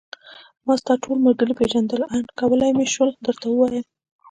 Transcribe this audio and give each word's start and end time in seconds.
ما 0.65 0.73
ستا 0.81 0.93
ټول 1.03 1.17
ملګري 1.27 1.53
پېژندل 1.59 2.01
او 2.03 2.09
آن 2.15 2.23
کولای 2.39 2.71
مې 2.77 2.85
شول 2.93 3.09
درته 3.25 3.45
ووایم. 3.49 3.85